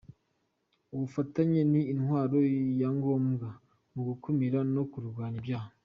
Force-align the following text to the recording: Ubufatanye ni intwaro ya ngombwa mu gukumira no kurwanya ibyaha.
Ubufatanye 0.93 1.61
ni 1.71 1.81
intwaro 1.93 2.37
ya 2.81 2.89
ngombwa 2.97 3.47
mu 3.93 4.01
gukumira 4.07 4.59
no 4.75 4.83
kurwanya 4.91 5.37
ibyaha. 5.41 5.69